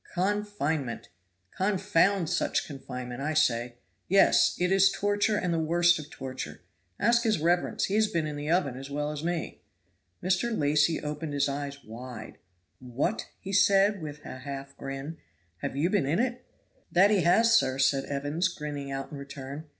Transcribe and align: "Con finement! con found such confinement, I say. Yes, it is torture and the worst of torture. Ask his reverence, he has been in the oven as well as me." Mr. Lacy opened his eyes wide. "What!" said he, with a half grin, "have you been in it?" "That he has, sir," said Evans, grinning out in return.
"Con 0.15 0.43
finement! 0.43 1.09
con 1.55 1.77
found 1.77 2.27
such 2.27 2.65
confinement, 2.65 3.21
I 3.21 3.35
say. 3.35 3.75
Yes, 4.07 4.57
it 4.59 4.71
is 4.71 4.91
torture 4.91 5.37
and 5.37 5.53
the 5.53 5.59
worst 5.59 5.99
of 5.99 6.09
torture. 6.09 6.61
Ask 6.99 7.21
his 7.21 7.37
reverence, 7.39 7.85
he 7.85 7.93
has 7.93 8.07
been 8.07 8.25
in 8.25 8.35
the 8.35 8.49
oven 8.49 8.75
as 8.79 8.89
well 8.89 9.11
as 9.11 9.23
me." 9.23 9.61
Mr. 10.23 10.57
Lacy 10.57 10.99
opened 10.99 11.33
his 11.33 11.47
eyes 11.47 11.83
wide. 11.83 12.39
"What!" 12.79 13.27
said 13.51 13.93
he, 13.93 13.99
with 13.99 14.25
a 14.25 14.39
half 14.39 14.75
grin, 14.75 15.17
"have 15.57 15.75
you 15.75 15.87
been 15.91 16.07
in 16.07 16.17
it?" 16.17 16.47
"That 16.91 17.11
he 17.11 17.21
has, 17.21 17.55
sir," 17.55 17.77
said 17.77 18.05
Evans, 18.05 18.47
grinning 18.47 18.89
out 18.91 19.11
in 19.11 19.19
return. 19.19 19.67